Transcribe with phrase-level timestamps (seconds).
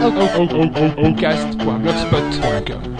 [0.00, 2.96] Ocast.blogspot.com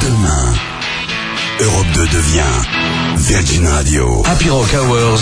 [0.00, 0.54] Demain,
[1.60, 2.64] Europe 2 devient
[3.26, 4.22] Virgin Radio.
[4.26, 5.20] Happy Rock Hours,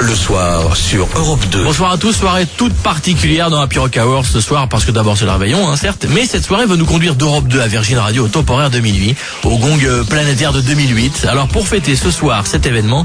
[0.00, 1.64] le soir sur Europe 2.
[1.64, 5.18] Bonsoir à tous, soirée toute particulière dans Happy Rock Hour ce soir parce que d'abord
[5.18, 7.98] c'est le réveillon, hein, certes, mais cette soirée va nous conduire d'Europe 2 à Virgin
[7.98, 9.14] Radio au top horaire de minuit,
[9.44, 11.26] au gong euh, planétaire de 2008.
[11.28, 13.02] Alors pour fêter ce soir cet événement,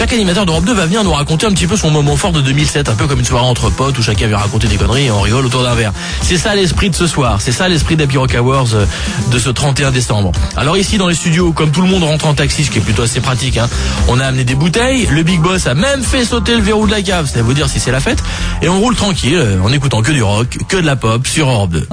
[0.00, 2.40] chaque animateur d'Europe 2 va venir nous raconter un petit peu son moment fort de
[2.40, 5.10] 2007, un peu comme une soirée entre potes où chacun vient raconter des conneries et
[5.10, 5.92] on rigole autour d'un verre.
[6.22, 8.86] C'est ça l'esprit de ce soir, c'est ça l'esprit d'Happy Rock Hours euh,
[9.30, 10.32] de ce 31 décembre.
[10.56, 12.80] Alors ici dans les studios, comme tout le monde rentre en taxi, ce qui est
[12.80, 13.68] plutôt assez pratique, hein,
[14.08, 16.92] on a amené des bouteilles, le Big Boss a même fait sauter le verrou de
[16.92, 18.22] la cave, c'est à vous dire si c'est la fête,
[18.62, 21.50] et on roule tranquille euh, en écoutant que du rock, que de la pop sur
[21.50, 21.88] Europe 2.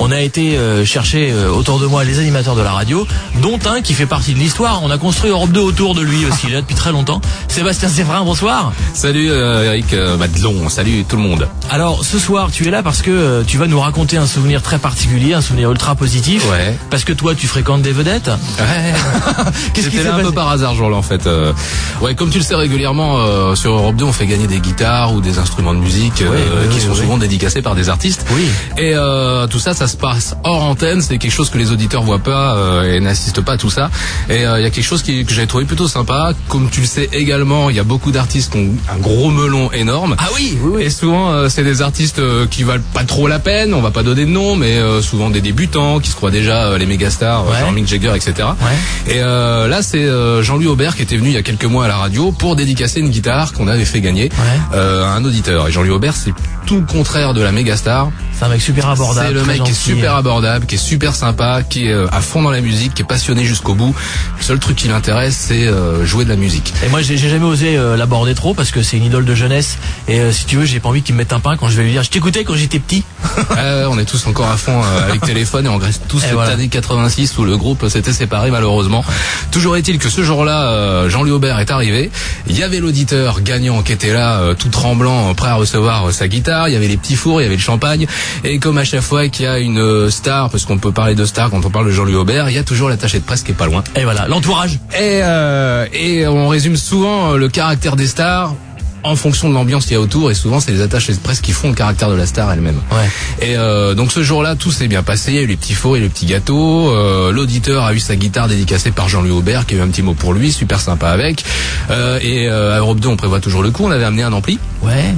[0.00, 3.06] On a été euh, chercher autour de moi les animateurs de la radio,
[3.40, 4.80] dont un qui fait partie de l'histoire.
[4.82, 7.19] On a construit Europe 2 autour de lui aussi, là depuis très longtemps.
[7.48, 8.72] Sébastien Séverin, bonsoir.
[8.94, 11.48] Salut euh, Eric euh, Madelon, salut tout le monde.
[11.70, 14.62] Alors ce soir, tu es là parce que euh, tu vas nous raconter un souvenir
[14.62, 16.44] très particulier, un souvenir ultra positif.
[16.50, 16.76] Ouais.
[16.90, 18.28] Parce que toi, tu fréquentes des vedettes.
[18.28, 18.94] Ouais.
[19.74, 21.26] Qu'est-ce qui J'étais s'est là un peu par hasard ce jour-là en fait.
[21.26, 21.52] Euh,
[22.00, 25.12] ouais, comme tu le sais régulièrement euh, sur Europe 2, on fait gagner des guitares
[25.14, 28.24] ou des instruments de musique euh, Ouais, ouais, qui sont souvent dédicacés par des artistes.
[28.32, 28.46] Oui.
[28.78, 31.00] Et euh, tout ça, ça se passe hors antenne.
[31.02, 33.90] C'est quelque chose que les auditeurs voient pas euh, et n'assistent pas à tout ça.
[34.28, 36.32] Et euh, il y a quelque chose qui, que j'ai trouvé plutôt sympa.
[36.48, 39.70] Comme tu le sais également, il y a beaucoup d'artistes qui ont un gros melon
[39.72, 40.16] énorme.
[40.18, 40.82] Ah oui, oui, oui.
[40.84, 43.74] Et souvent, euh, c'est des artistes euh, qui valent pas trop la peine.
[43.74, 46.66] On va pas donner de nom, mais euh, souvent des débutants qui se croient déjà
[46.66, 47.58] euh, les méga stars, Ouais.
[47.60, 48.32] genre Mick Jagger, etc.
[48.60, 49.12] Ouais.
[49.14, 51.84] Et euh, là, c'est euh, Jean-Louis Aubert qui était venu il y a quelques mois
[51.84, 54.30] à la radio pour dédicacer une guitare qu'on avait fait gagner
[54.74, 55.68] euh, à un auditeur.
[55.68, 56.32] Et Jean-Louis Aubert, c'est
[56.66, 58.10] tout le contraire de la méga star.
[58.40, 59.26] C'est un mec super abordable.
[59.28, 62.22] C'est le mec qui est super abordable, qui est super sympa, qui est euh, à
[62.22, 63.94] fond dans la musique, qui est passionné jusqu'au bout.
[64.38, 66.72] Le seul truc qui l'intéresse, c'est euh, jouer de la musique.
[66.82, 69.76] Et moi, j'ai jamais osé euh, l'aborder trop parce que c'est une idole de jeunesse.
[70.08, 71.82] Et si tu veux, j'ai pas envie qu'il me mette un pain quand je vais
[71.82, 72.02] lui dire.
[72.02, 73.04] Je t'écoutais quand j'étais petit.
[73.56, 76.32] Euh, on est tous encore à fond avec téléphone et on reste tous Et cette
[76.32, 76.52] voilà.
[76.52, 79.04] année 86 où le groupe s'était séparé malheureusement.
[79.50, 82.10] Toujours est-il que ce jour-là, Jean-Louis Aubert est arrivé.
[82.46, 86.68] Il y avait l'auditeur gagnant qui était là, tout tremblant, prêt à recevoir sa guitare.
[86.68, 88.06] Il y avait les petits fours, il y avait le champagne.
[88.44, 91.24] Et comme à chaque fois qu'il y a une star, parce qu'on peut parler de
[91.24, 93.52] star quand on parle de Jean-Louis Aubert, il y a toujours l'attaché de presse qui
[93.52, 93.82] est pas loin.
[93.96, 94.78] Et voilà, l'entourage.
[94.94, 98.54] Et, euh, et on résume souvent euh, le caractère des stars
[99.02, 101.40] en fonction de l'ambiance qu'il y a autour et souvent c'est les attachés de presse
[101.40, 102.80] qui font le caractère de la star elle-même.
[102.90, 103.08] Ouais.
[103.40, 105.74] Et euh, donc ce jour-là tout s'est bien passé, il y a eu les petits
[105.74, 109.66] fours et les petits gâteaux, euh, l'auditeur a eu sa guitare dédicacée par Jean-Louis Aubert
[109.66, 111.44] qui a eu un petit mot pour lui, super sympa avec.
[111.90, 114.32] Euh, et euh, à Europe 2 on prévoit toujours le coup, on avait amené un
[114.32, 115.14] ampli Ouais.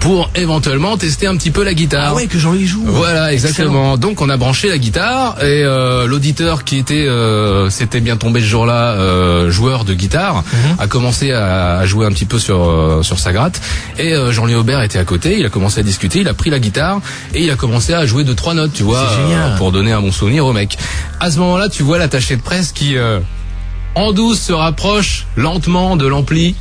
[0.00, 2.08] Pour éventuellement tester un petit peu la guitare.
[2.10, 2.84] Ah ouais, que Jean-Louis joue.
[2.86, 3.96] Voilà, exactement.
[3.96, 8.40] Donc on a branché la guitare et euh, l'auditeur qui était, euh, s'était bien tombé
[8.40, 10.76] ce jour-là, euh, joueur de guitare, Mhm.
[10.78, 13.60] a commencé à, à jouer un petit peu sur euh, sur sa gratte.
[13.98, 15.38] Et euh, Jean-Louis Aubert était à côté.
[15.38, 16.20] Il a commencé à discuter.
[16.20, 17.00] Il a pris la guitare
[17.34, 19.56] et il a commencé à jouer deux trois notes, tu vois, génial.
[19.56, 20.76] pour donner un bon souvenir au mec.
[21.20, 23.18] À ce moment-là, tu vois l'attaché de presse qui, euh,
[23.94, 26.54] en douce, se rapproche lentement de l'ampli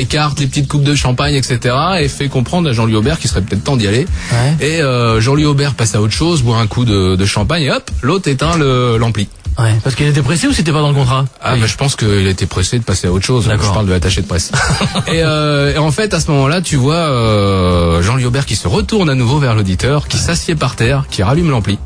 [0.00, 1.74] écarte les petites coupes de champagne, etc.
[2.00, 4.06] et fait comprendre à Jean-Louis Aubert qu'il serait peut-être temps d'y aller.
[4.32, 4.66] Ouais.
[4.66, 7.70] Et euh, Jean-Louis Aubert passe à autre chose, boit un coup de, de champagne et
[7.70, 9.28] hop, l'autre éteint le- l'ampli.
[9.58, 9.74] Ouais.
[9.82, 11.24] Parce qu'elle était pressée ou c'était pas dans le contrat?
[11.40, 11.60] Ah, Oui.
[11.62, 13.48] bah, je pense qu'il était pressé de passer à autre chose.
[13.50, 14.52] Je parle de l'attaché de presse.
[15.06, 18.68] et, euh, et en fait, à ce moment-là, tu vois euh, Jean-Louis Aubert qui se
[18.68, 21.78] retourne à nouveau vers l'auditeur, qui s'assied par terre, qui rallume l'ampli,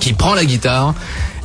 [0.00, 0.94] qui prend la guitare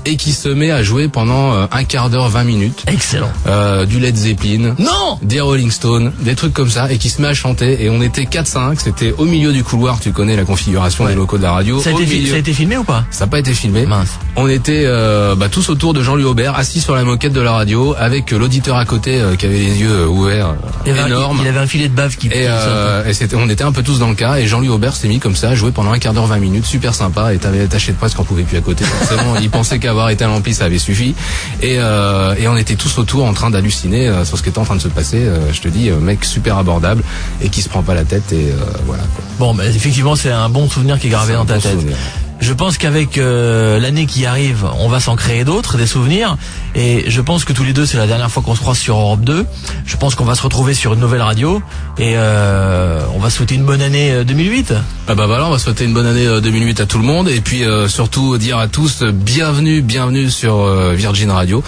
[0.06, 2.84] et qui se met à jouer pendant euh, un quart d'heure, 20 minutes.
[2.88, 3.32] Excellent.
[3.48, 4.76] Euh, du Led Zeppelin.
[4.80, 7.84] Non des Rolling Stones, des trucs comme ça, et qui se met à chanter.
[7.84, 11.38] Et on était 4-5, c'était au milieu du couloir, tu connais la configuration des locaux
[11.38, 11.80] de la radio.
[11.82, 13.06] ça a, été, ça a été filmé ou pas?
[13.12, 13.86] Ça n'a pas été filmé.
[13.86, 14.20] Mince.
[14.36, 17.54] On était euh, bah, tous autour de Jean-Louis Aubert, assis sur la moquette de la
[17.54, 20.56] radio, avec euh, l'auditeur à côté euh, qui avait les yeux euh, ouverts,
[20.86, 21.40] Il avait, énormes.
[21.42, 22.28] il avait un filet de bave qui.
[22.28, 25.08] Et, euh, et on était un peu tous dans le cas, et Jean-Louis Aubert s'est
[25.08, 27.62] mis comme ça, à jouer pendant un quart d'heure, 20 minutes, super sympa, et t'avais
[27.62, 28.84] attaché de presse qu'on pouvait plus à côté.
[28.86, 31.16] Forcément, il pensait qu'avoir été à l'ampli, ça avait suffi.
[31.62, 34.60] Et, euh, et on était tous autour en train d'halluciner euh, sur ce qui était
[34.60, 35.20] en train de se passer.
[35.20, 37.04] Euh, je te dis, euh, mec super abordable,
[37.42, 38.54] et qui se prend pas la tête, et
[38.86, 39.04] voilà.
[39.16, 39.24] Quoi.
[39.40, 41.62] Bon, bah, effectivement, c'est un bon souvenir qui est gravé C'est un dans ta bon
[41.62, 41.72] tête.
[41.72, 41.96] souvenir.
[42.40, 46.38] Je pense qu'avec euh, l'année qui arrive, on va s'en créer d'autres, des souvenirs.
[46.76, 48.98] Et je pense que tous les deux, c'est la dernière fois qu'on se croise sur
[48.98, 49.46] Europe 2.
[49.86, 51.62] Je pense qu'on va se retrouver sur une nouvelle radio.
[51.98, 54.74] Et euh, on va souhaiter une bonne année euh, 2008.
[55.08, 57.30] Ah bah voilà, on va souhaiter une bonne année euh, 2008 à tout le monde
[57.30, 61.64] et puis euh, surtout dire à tous euh, bienvenue, bienvenue sur euh, Virgin Radio.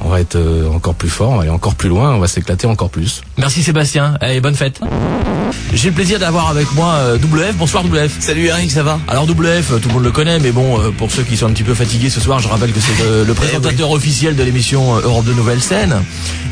[0.00, 2.28] On va être euh, encore plus fort, on va aller encore plus loin, on va
[2.28, 3.22] s'éclater encore plus.
[3.36, 4.80] Merci Sébastien, et bonne fête.
[5.72, 7.56] J'ai le plaisir d'avoir avec moi euh, WF.
[7.56, 8.16] Bonsoir WF.
[8.20, 8.98] Salut Eric, ça va?
[9.08, 11.46] Alors WF, euh, tout le monde le connaît, mais bon, euh, pour ceux qui sont
[11.46, 14.42] un petit peu fatigués ce soir, je rappelle que c'est le, le présentateur officiel de
[14.42, 15.96] l'émission Europe de Nouvelle Scène.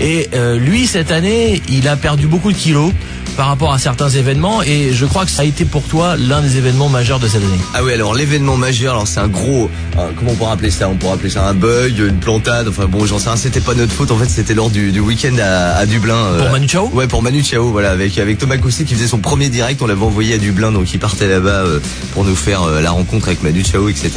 [0.00, 2.92] Et euh, lui, cette année, il a perdu beaucoup de kilos
[3.36, 6.40] par rapport à certains événements, et je crois que ça a été pour toi l'un
[6.40, 7.60] des événements majeurs de cette année.
[7.74, 9.68] Ah oui, alors l'événement majeur, alors c'est un gros,
[9.98, 10.88] un- comment on pourrait appeler ça?
[10.88, 13.74] On pourrait appeler ça un bug, une plantade, enfin bon, j'en sais rien, c'était pas
[13.74, 16.14] notre faute, en fait c'était lors du, du week-end à, à Dublin.
[16.16, 16.90] euh, Pour Manu Chao?
[16.94, 19.86] Ouais, pour Manu Chao, voilà, avec, avec Thomas Cousset qui faisait son premier direct, on
[19.86, 21.78] l'avait envoyé à Dublin, donc il partait là-bas euh,
[22.14, 24.10] pour nous faire euh, la rencontre avec Manu Chao, etc.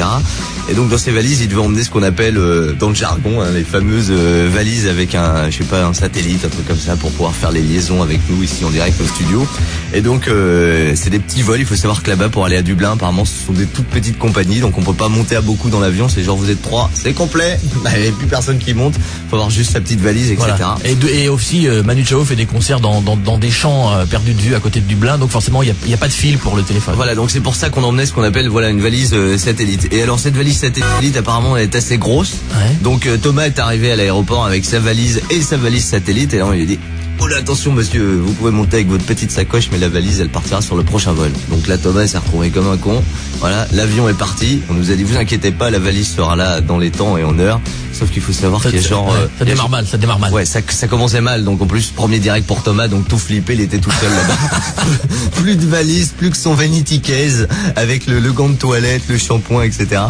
[0.69, 2.39] Et donc dans ses valises, il devait emmener ce qu'on appelle
[2.79, 6.49] dans le jargon, hein, les fameuses valises avec un, je sais pas, un satellite, un
[6.49, 9.45] truc comme ça, pour pouvoir faire les liaisons avec nous ici en direct studio.
[9.93, 12.61] Et donc euh, c'est des petits vols, il faut savoir que là-bas pour aller à
[12.61, 15.69] Dublin, apparemment ce sont des toutes petites compagnies, donc on peut pas monter à beaucoup
[15.69, 17.59] dans l'avion, c'est genre vous êtes trois, c'est complet,
[17.95, 18.93] il n'y a plus personne qui monte,
[19.29, 20.47] faut avoir juste sa petite valise, etc.
[20.57, 20.77] Voilà.
[20.85, 23.91] Et, de- et aussi, euh, Manu Chao fait des concerts dans, dans, dans des champs
[23.93, 26.07] euh, perdus de vue à côté de Dublin, donc forcément, il n'y a, il pas
[26.07, 26.93] de fil pour le téléphone.
[26.95, 29.91] Voilà, donc c'est pour ça qu'on emmenait ce qu'on appelle voilà une valise satellite.
[29.91, 32.35] Et alors cette valise satellite apparemment elle est assez grosse.
[32.53, 32.75] Ouais.
[32.81, 36.45] Donc Thomas est arrivé à l'aéroport avec sa valise et sa valise satellite et là
[36.45, 36.79] on lui dit
[37.21, 40.29] Oh là, attention monsieur, vous pouvez monter avec votre petite sacoche mais la valise elle
[40.29, 41.31] partira sur le prochain vol.
[41.49, 43.03] Donc là Thomas s'est retrouvé comme un con.
[43.39, 44.61] Voilà, l'avion est parti.
[44.69, 47.25] On nous a dit vous inquiétez pas, la valise sera là dans les temps et
[47.25, 47.59] en heure.
[47.99, 50.19] Sauf qu'il faut savoir qu'il y a genre ouais, euh, ça démarre mal, ça démarre
[50.19, 50.31] mal.
[50.31, 51.43] Ouais, ça, ça commençait mal.
[51.43, 54.85] Donc en plus, premier direct pour Thomas, donc tout flippé, il était tout seul là-bas.
[55.41, 59.17] plus de valise, plus que son vanity case avec le, le gant de toilette, le
[59.17, 60.01] shampoing, etc.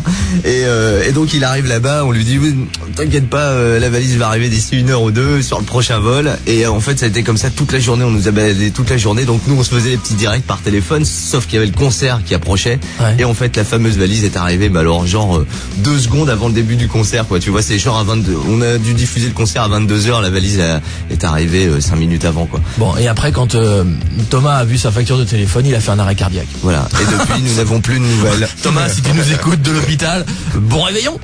[0.44, 2.56] Et, euh, et donc il arrive là-bas, on lui dit, oui,
[2.95, 5.97] t'inquiète pas, euh, la valise va arriver d'ici une heure ou deux sur le prochain
[5.97, 6.30] vol.
[6.45, 8.03] Et euh, en fait, ça a été comme ça toute la journée.
[8.03, 9.25] On nous a baladé toute la journée.
[9.25, 11.75] Donc nous, on se faisait les petits directs par téléphone, sauf qu'il y avait le
[11.75, 12.80] concert qui approchait.
[13.00, 13.15] Ouais.
[13.18, 15.44] Et en fait, la fameuse valise est arrivée, bah alors genre
[15.77, 17.39] deux secondes avant le début du concert, quoi.
[17.39, 18.35] Tu vois, c'est genre à 22.
[18.49, 20.79] On a dû diffuser le concert à 22 h La valise euh,
[21.09, 22.59] est arrivée euh, cinq minutes avant, quoi.
[22.77, 23.83] Bon, et après, quand euh,
[24.29, 26.47] Thomas a vu sa facture de téléphone, il a fait un arrêt cardiaque.
[26.61, 26.87] Voilà.
[27.01, 28.47] Et depuis, nous n'avons plus de nouvelles.
[28.63, 31.19] Thomas, si tu nous écoutes de l'hôpital, bon réveillon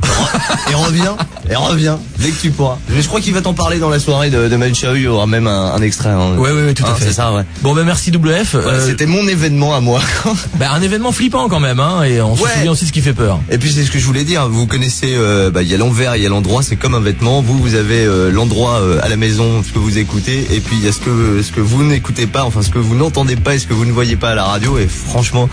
[0.71, 1.15] Et reviens,
[1.49, 2.77] et reviens dès que tu pourras.
[2.89, 4.55] Mais je crois qu'il va t'en parler dans la soirée de, de.
[4.95, 6.09] Il y aura même un, un extrait.
[6.09, 6.35] Hein.
[6.37, 7.05] Ouais, ouais, ouais, tout à Hein, fait.
[7.05, 7.43] C'est ça, ouais.
[7.61, 8.55] Bon, ben merci WF.
[8.55, 9.99] Euh, C'était mon événement à moi.
[10.55, 13.01] ben, un événement flippant quand même, hein, et on se souvient aussi de ce qui
[13.01, 13.39] fait peur.
[13.51, 14.47] Et puis c'est ce que je voulais dire.
[14.47, 16.44] Vous connaissez, euh, bah, il y a l'envers, il y a l'endroit.
[16.61, 17.41] C'est comme un vêtement.
[17.41, 20.77] Vous, vous avez euh, l'endroit euh, à la maison, ce que vous écoutez, et puis
[20.77, 23.35] il y a ce que ce que vous n'écoutez pas, enfin ce que vous n'entendez
[23.35, 24.77] pas et ce que vous ne voyez pas à la radio.
[24.77, 25.49] Et franchement,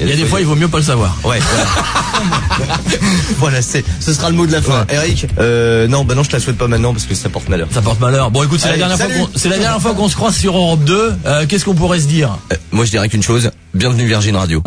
[0.00, 1.16] Il y a des fois, il vaut mieux pas le savoir.
[1.24, 2.78] Ouais, voilà.
[3.38, 4.86] voilà, c'est, ce sera le mot de la fin.
[4.90, 7.48] Eric, euh, non, bah non, je te la souhaite pas maintenant parce que ça porte
[7.48, 7.68] malheur.
[7.72, 8.30] Ça porte malheur.
[8.30, 9.24] Bon, écoute, c'est la dernière fois salut.
[9.34, 11.12] c'est la dernière fois qu'on se croise sur Europe 2.
[11.26, 12.36] Euh, qu'est-ce qu'on pourrait se dire?
[12.52, 13.50] Euh, moi, je dirais qu'une chose.
[13.74, 14.62] Bienvenue Virgin Radio.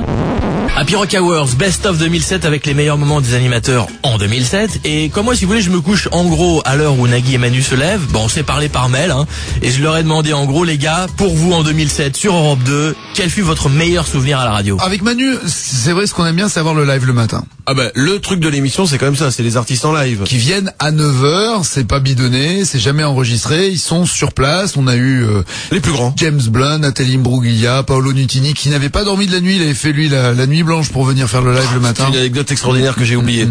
[0.79, 4.81] Happy Rock Hours, Best of 2007 avec les meilleurs moments des animateurs en 2007.
[4.85, 7.33] Et comme moi, si vous voulez, je me couche en gros à l'heure où Nagui
[7.33, 8.05] et Manu se lèvent.
[8.11, 9.25] Bon, on s'est parlé par mail, hein,
[9.63, 12.59] et je leur ai demandé en gros, les gars, pour vous en 2007 sur Europe
[12.63, 14.77] 2, quel fut votre meilleur souvenir à la radio?
[14.79, 17.43] Avec Manu, c'est vrai, ce qu'on aime bien, c'est avoir le live le matin.
[17.69, 20.23] Ah bah le truc de l'émission c'est quand même ça, c'est les artistes en live.
[20.23, 24.77] Qui viennent à 9h, c'est pas bidonné, c'est jamais enregistré, ils sont sur place.
[24.77, 26.13] On a eu euh, Les plus grands.
[26.15, 29.73] James Blunt, Nathalie Imbruglia, Paolo Nutini, qui n'avait pas dormi de la nuit, il avait
[29.73, 32.03] fait lui la, la nuit blanche pour venir faire le live le matin.
[32.05, 33.47] C'est une anecdote extraordinaire que j'ai oubliée.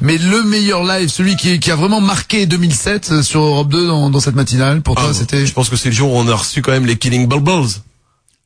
[0.00, 3.86] Mais le meilleur live, celui qui, qui a vraiment marqué 2007 euh, sur Europe 2
[3.86, 5.44] dans, dans cette matinale, pour toi, Ah, c'était...
[5.44, 7.68] Je pense que c'est le jour où on a reçu quand même les Killing Bulbulls.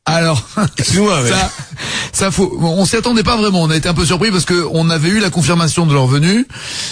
[0.07, 0.43] Alors,
[0.79, 1.51] Excuse-moi, mais- ça,
[2.13, 3.63] ça faut, bon, on s'y attendait pas vraiment.
[3.63, 6.07] On a été un peu surpris parce que on avait eu la confirmation de leur
[6.07, 6.47] venue,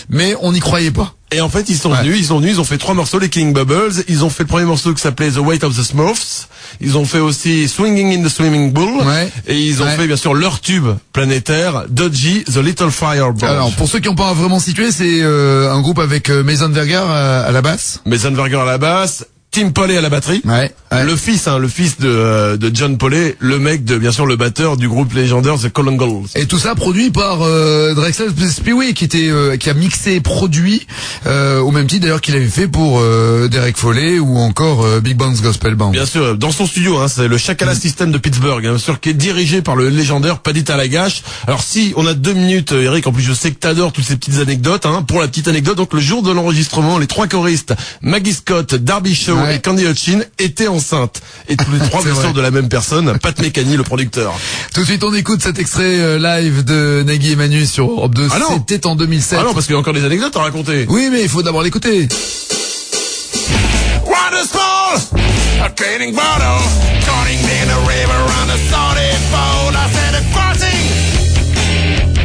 [0.09, 1.15] mais on n'y croyait pas.
[1.31, 1.99] Et en fait, ils sont Ouais.
[2.03, 4.05] venus, ils sont venus, ils ont fait trois morceaux, les Killing Bubbles.
[4.09, 6.49] Ils ont fait le premier morceau qui s'appelait The Weight of the Smurfs.
[6.81, 9.07] Ils ont fait aussi Swinging in the Swimming Pool.
[9.07, 9.31] Ouais.
[9.47, 9.97] Et ils ont Ouais.
[9.97, 13.49] fait bien sûr leur tube planétaire, Dodgy, The Little Fireball.
[13.49, 16.69] Alors, pour ceux qui n'ont pas vraiment situé, c'est euh, un groupe avec euh, Mason
[16.71, 18.01] Verger à, à la basse.
[18.07, 20.41] Mason Verger à la basse, Tim Poley à la batterie.
[20.47, 20.73] Ouais.
[20.91, 21.05] ouais.
[21.05, 24.25] Le fils, hein, le fils de, euh, de John Poley, le mec de, bien sûr,
[24.25, 26.27] le batteur du groupe légendaire The Colongles.
[26.37, 30.21] Et tout ça produit par euh, Drexel Spiwi qui était euh, qui a mixé et
[30.23, 30.87] produit
[31.27, 35.19] euh, au même titre d'ailleurs qu'il avait fait pour euh, Derek Foley ou encore Big
[35.19, 35.91] Bang's Gospel Band.
[35.91, 39.01] Bien sûr, dans son studio, hein, c'est le Chakala System de Pittsburgh, hein, bien sûr,
[39.01, 41.23] qui est dirigé par le légendaire Paddy Talagash.
[41.47, 44.17] Alors si on a deux minutes, Eric, en plus je sais que t'adores toutes ces
[44.17, 44.87] petites anecdotes.
[44.87, 48.75] Hein, pour la petite anecdote, donc le jour de l'enregistrement, les trois choristes, Maggie Scott,
[48.75, 49.57] Darby Shaw Ouais.
[49.57, 51.21] et Candy Hutchin, étaient enceintes.
[51.49, 54.33] Et tous les trois, bien sûr, de la même personne, Pat Mecani, le producteur.
[54.75, 58.15] Tout de suite on écoute cet extrait euh, live de Nagui et Manu sur Europe
[58.15, 58.29] 2.
[58.33, 58.47] Ah non.
[58.55, 59.39] C'était en 2007.
[59.41, 60.87] Ah non, parce qu'il y a encore des anecdotes à raconter.
[60.89, 62.09] Oui mais il faut d'abord l'écouter.
[65.63, 69.13] A training bottle, in a river on a solid.
[69.75, 70.13] I said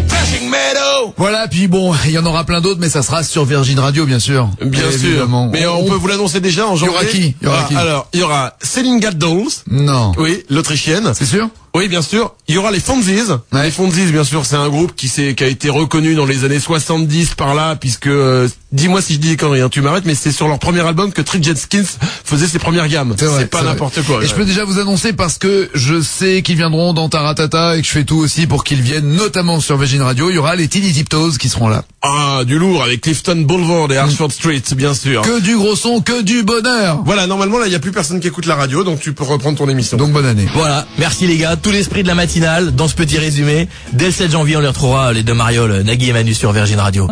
[0.09, 0.97] flashing metal.
[1.18, 4.06] Voilà, puis bon, il y en aura plein d'autres, mais ça sera sur Virgin Radio,
[4.06, 4.50] bien sûr.
[4.62, 5.44] Bien Évidemment.
[5.46, 5.51] sûr.
[5.51, 6.94] Mais on, peut vous l'annoncer déjà en Il y janvier.
[6.96, 7.36] aura qui?
[7.42, 7.75] Il y aura Ah, qui?
[7.75, 9.48] Alors, il y aura Céline Dolls.
[9.70, 10.12] Non.
[10.18, 11.12] Oui, l'autrichienne.
[11.16, 11.48] C'est sûr?
[11.75, 12.34] Oui, bien sûr.
[12.48, 13.22] Il y aura les Fonzies.
[13.54, 13.63] Ouais.
[13.66, 16.44] Les Fonzies, bien sûr, c'est un groupe qui s'est, qui a été reconnu dans les
[16.44, 20.06] années 70 par là, puisque, euh, dis-moi si je dis des conneries, hein, tu m'arrêtes,
[20.06, 21.86] mais c'est sur leur premier album que Trick Skins
[22.24, 23.13] faisait ses premières gammes.
[23.18, 24.24] C'est pas n'importe quoi.
[24.24, 27.82] Et je peux déjà vous annoncer parce que je sais qu'ils viendront dans Taratata et
[27.82, 30.32] que je fais tout aussi pour qu'ils viennent, notamment sur Virgin Radio.
[30.32, 31.84] Il y aura les Tiny Tiptoes qui seront là.
[32.01, 35.22] Ah, du lourd avec Clifton Boulevard et Hartford Street, bien sûr.
[35.22, 37.01] Que du gros son, que du bonheur.
[37.06, 39.24] Voilà, normalement, là, il n'y a plus personne qui écoute la radio, donc tu peux
[39.24, 39.98] reprendre ton émission.
[39.98, 40.48] Donc bonne année.
[40.53, 43.67] Voilà, merci les gars, tout l'esprit de la matinale dans ce petit résumé.
[43.94, 46.79] Dès le 7 janvier, on les retrouvera, les deux marioles, Nagui et Manu sur Virgin
[46.79, 47.08] Radio.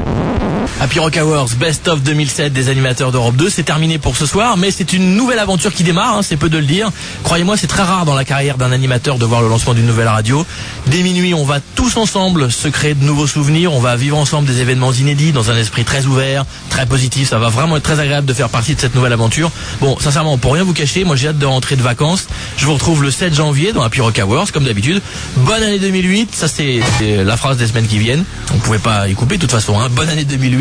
[0.80, 4.58] Happy Rock Hours, Best of 2007 des animateurs d'Europe 2, c'est terminé pour ce soir,
[4.58, 6.92] mais c'est une nouvelle aventure qui démarre, hein, c'est peu de le dire.
[7.24, 10.08] Croyez-moi, c'est très rare dans la carrière d'un animateur de voir le lancement d'une nouvelle
[10.08, 10.46] radio.
[10.88, 14.48] Dès minuit, on va tous ensemble se créer de nouveaux souvenirs, on va vivre ensemble
[14.48, 18.00] des événements inédits dans un esprit très ouvert, très positif, ça va vraiment être très
[18.00, 19.52] agréable de faire partie de cette nouvelle aventure.
[19.82, 22.28] Bon, sincèrement, pour rien vous cacher, moi j'ai hâte de rentrer de vacances.
[22.58, 25.02] Je vous retrouve le 7 janvier dans Happy Rock Hours, comme d'habitude.
[25.38, 28.24] Bonne année 2008, ça c'est c'est la phrase des semaines qui viennent.
[28.54, 29.80] On pouvait pas y couper de toute façon.
[29.80, 29.90] Hein.
[29.92, 30.55] Bonne année 2008.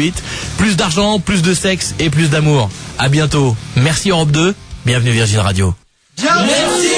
[0.59, 2.71] Plus d'argent, plus de sexe et plus d'amour.
[2.99, 3.57] À bientôt.
[3.77, 4.55] Merci Europe 2.
[4.87, 5.75] Bienvenue Virgin Radio.
[6.17, 6.94] Quel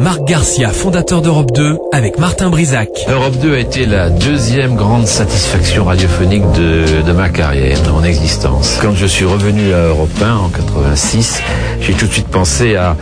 [0.00, 2.88] Marc Garcia, fondateur d'Europe 2, avec Martin Brisac.
[3.06, 8.78] Europe 2 a été la deuxième grande satisfaction radiophonique de, ma carrière, de mon existence.
[8.80, 11.42] Quand je suis revenu à Europe 1 en 86,
[11.82, 12.96] j'ai tout de suite pensé à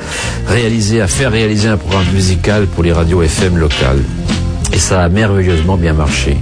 [0.49, 4.03] réaliser, à faire réaliser un programme musical pour les radios FM locales.
[4.73, 6.37] Et ça a merveilleusement bien marché.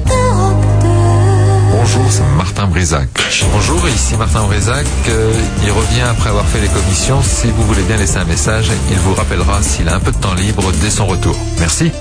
[1.87, 3.09] Bonjour, c'est Martin Brisac.
[3.53, 4.85] Bonjour, ici Martin Brisac.
[5.09, 5.33] Euh,
[5.65, 7.23] il revient après avoir fait les commissions.
[7.23, 10.17] Si vous voulez bien laisser un message, il vous rappellera s'il a un peu de
[10.17, 11.37] temps libre dès son retour.
[11.61, 11.93] Merci.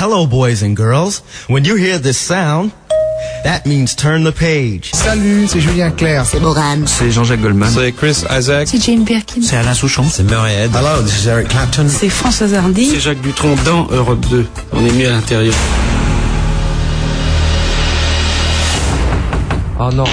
[0.00, 1.22] Hello, boys and girls.
[1.50, 2.70] When you hear this sound,
[3.44, 4.92] that means turn the page.
[4.94, 6.24] Salut, c'est Julien Clerc.
[6.24, 6.86] C'est Morane.
[6.86, 7.68] C'est Jean-Jacques Goldman.
[7.70, 8.66] C'est Chris Isaac.
[8.66, 9.42] C'est Jane Birkin.
[9.42, 10.04] C'est Alain Souchon.
[10.10, 10.70] C'est Murray Head.
[10.74, 11.86] Hello, this is Eric Clapton.
[11.86, 12.98] C'est Françoise Hardy.
[12.98, 14.46] Jacques Dutronc dans Europe 2.
[14.72, 15.54] On est mieux à l'intérieur.
[19.84, 20.04] Oh non.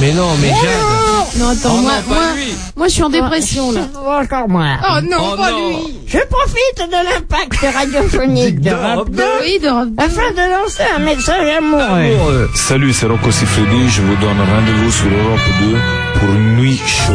[0.00, 1.36] Mais non, mais Jade.
[1.38, 2.54] Non, attends, Oh moi, non, pas moi, lui.
[2.76, 3.80] moi, je suis en dépression, là.
[4.22, 4.76] Encore moins.
[4.88, 5.68] Oh non, Oh pas non.
[5.70, 5.76] lui.
[6.06, 12.50] Je profite de l'impact radiophonique d'Europe 2 Oui, d'Europe afin de lancer un message amoureux.
[12.54, 13.88] Salut, c'est Rocco Siffredi.
[13.88, 15.76] Je vous donne rendez-vous sur Europe 2
[16.20, 17.14] pour une nuit chaude.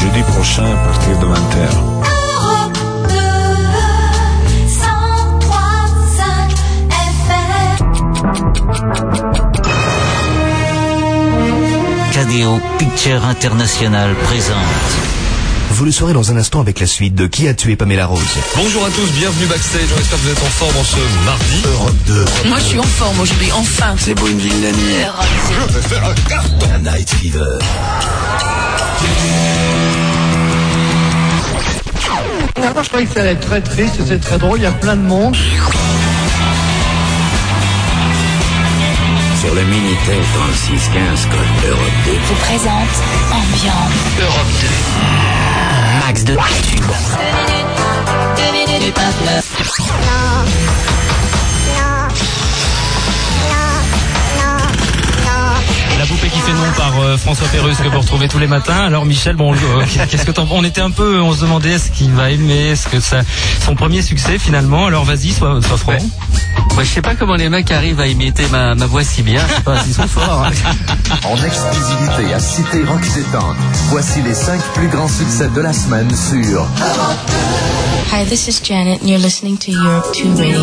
[0.00, 2.01] Jeudi prochain à partir de 20h.
[12.32, 14.56] Cadéo Picture International présente.
[15.72, 18.22] Vous le saurez dans un instant avec la suite de Qui a tué Pamela Rose
[18.56, 19.88] Bonjour à tous, bienvenue backstage.
[19.94, 20.96] On espère que vous êtes en forme en ce
[21.26, 21.62] mardi.
[21.74, 22.24] Europe 2.
[22.48, 23.94] Moi, je suis en forme aujourd'hui, enfin.
[23.98, 25.04] C'est beau une ville la nuit.
[25.68, 26.66] Je vais faire un carton.
[26.82, 27.58] Night Fever.
[32.56, 34.72] D'abord, je croyais que ça allait être très triste, c'est très drôle, il y a
[34.72, 35.36] plein de monde.
[39.42, 42.92] sur le Minitel 3615 code Europe 2 vous présente
[43.32, 44.68] Ambiance Europe 2.
[46.06, 46.84] Max de tube.
[48.36, 48.92] 2
[57.02, 58.84] euh, François Pérusse que vous retrouvez tous les matins.
[58.86, 59.56] Alors Michel, bon, euh,
[60.10, 62.88] qu'est-ce que t'en On était un peu, on se demandait est-ce qu'il va aimer, est-ce
[62.88, 63.20] que ça,
[63.64, 64.86] son premier succès finalement.
[64.86, 65.92] Alors vas-y, sois, sois franc.
[66.74, 69.42] Moi, je sais pas comment les mecs arrivent à imiter ma, ma voix si bien.
[69.48, 70.46] Je sais pas s'ils sont forts.
[70.46, 70.50] hein.
[71.28, 73.54] En exclusivité à Cité Rock Zétan,
[73.90, 76.66] voici les 5 plus grands succès de la semaine sur
[78.12, 80.60] Hi, this is Janet, and you're listening to Europe 2 Radio.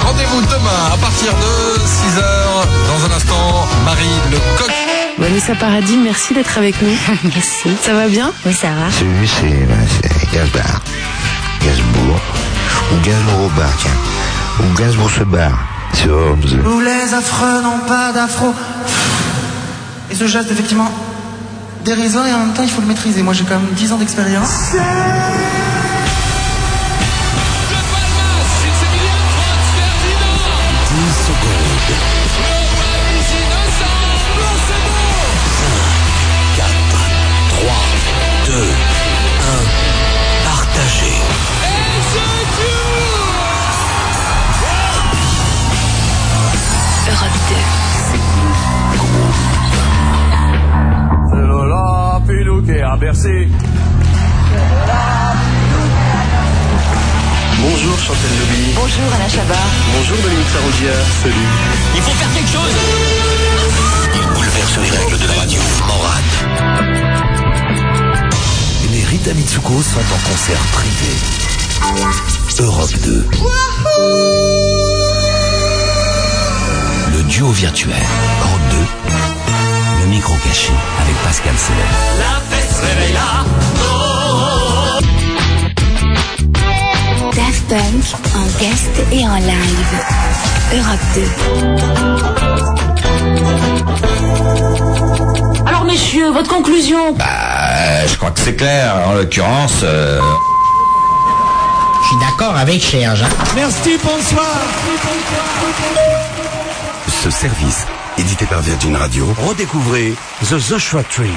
[0.00, 2.61] Rendez-vous demain à partir de 6h.
[5.32, 6.94] Vanessa Paradis, merci d'être avec nous.
[7.24, 7.70] Merci.
[7.80, 8.30] Ça va bien?
[8.44, 8.90] Oui, ça va.
[8.90, 10.82] Celui, c'est ben, c'est Gazbar.
[11.64, 12.20] Gazbourg.
[12.92, 13.90] Ou Gazbourg au bar, tiens.
[14.60, 15.52] Ou Gazbourg se bar.
[15.94, 16.60] Sur Europe 2.
[16.68, 18.54] Où les affreux n'ont pas d'afro.
[20.10, 20.90] Et ce geste, effectivement,
[21.82, 23.22] dérisoire et en même temps, il faut le maîtriser.
[23.22, 24.74] Moi, j'ai quand même 10 ans d'expérience.
[58.94, 59.54] Bonjour Alain Chabat.
[59.96, 60.92] Bonjour Dominique Sarrogia.
[61.22, 61.34] Salut.
[61.94, 62.74] Il faut faire quelque chose
[64.14, 65.60] Il bouleverse les règles de la radio.
[65.86, 66.24] Morad.
[68.92, 71.16] Les Rita Mitsuko sont en concert privé.
[72.60, 73.28] Europe 2.
[77.16, 77.94] Le duo virtuel.
[78.42, 78.76] Europe 2.
[80.02, 81.78] Le micro caché avec Pascal Sellet.
[82.18, 84.01] La fête se réveille là.
[87.34, 89.94] Daft Punk en guest et en live.
[90.74, 91.22] Europe 2.
[95.66, 98.94] Alors messieurs, votre conclusion Bah, je crois que c'est clair.
[99.06, 100.20] En l'occurrence, euh,
[102.02, 103.22] Je suis d'accord avec Serge.
[103.22, 103.28] hein.
[103.54, 104.46] Merci, bonsoir.
[107.22, 107.86] Ce service,
[108.18, 110.14] édité par Virgin Radio, redécouvrez
[110.50, 111.30] The Joshua Tree.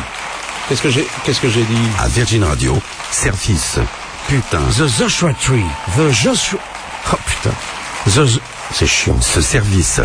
[0.68, 1.88] Qu'est-ce que j'ai, qu'est-ce que j'ai dit?
[2.04, 2.76] À Virgin Radio,
[3.12, 3.78] service.
[4.28, 4.62] Putain.
[4.72, 5.66] The Joshua Tree.
[5.96, 6.60] The Joshua.
[7.14, 7.56] Oh putain.
[8.08, 8.40] The.
[8.74, 9.22] C'est chiant.
[9.22, 10.02] Ce service.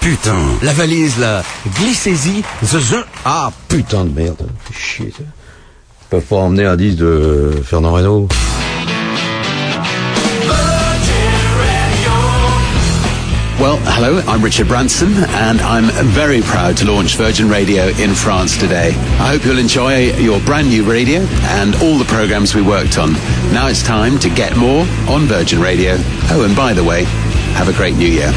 [0.00, 0.36] Putain.
[0.62, 1.42] La valise là.
[1.76, 2.42] Glissez-y.
[2.62, 3.06] The The.
[3.24, 4.48] Ah putain de merde.
[4.72, 5.12] Chier.
[5.18, 8.28] Ils peuvent pas emmener un disque de Fernand Reynaud.
[14.02, 18.92] Hello, I'm Richard Branson, and I'm very proud to launch Virgin Radio in France today.
[19.20, 21.20] I hope you'll enjoy your brand new radio
[21.60, 23.12] and all the programs we worked on.
[23.52, 25.96] Now it's time to get more on Virgin Radio.
[26.32, 27.04] Oh, and by the way,
[27.60, 28.32] have a great new year.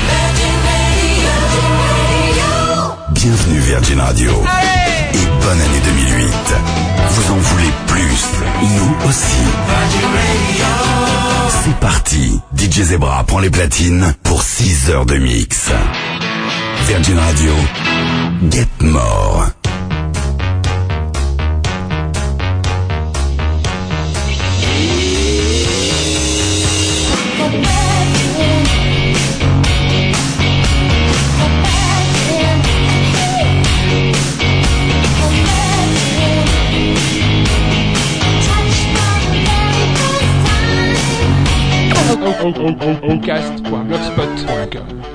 [3.13, 4.32] Bienvenue Virgin Radio.
[4.32, 6.34] Et bonne année 2008.
[7.08, 8.27] Vous en voulez plus
[8.62, 11.02] Nous aussi.
[11.65, 12.41] C'est parti.
[12.58, 15.72] DJ Zebra prend les platines pour 6 heures de mix.
[16.88, 17.53] Virgin Radio.
[18.51, 19.62] Get more.
[42.43, 45.12] Ocast.blogspot.com